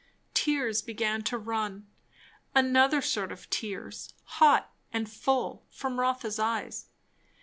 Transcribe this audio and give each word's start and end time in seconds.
Tears 0.33 0.81
began 0.81 1.21
to 1.25 1.37
run, 1.37 1.85
another 2.55 3.03
sort 3.03 3.31
of 3.31 3.47
tears, 3.51 4.11
hot 4.23 4.73
and 4.91 5.07
full, 5.07 5.67
from 5.69 5.99
Rotha's 5.99 6.39
eyes. 6.39 6.87